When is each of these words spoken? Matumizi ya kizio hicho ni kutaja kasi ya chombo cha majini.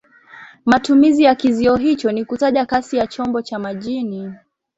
Matumizi 0.65 1.23
ya 1.23 1.35
kizio 1.35 1.75
hicho 1.75 2.11
ni 2.11 2.25
kutaja 2.25 2.65
kasi 2.65 2.97
ya 2.97 3.07
chombo 3.07 3.41
cha 3.41 3.59
majini. 3.59 4.33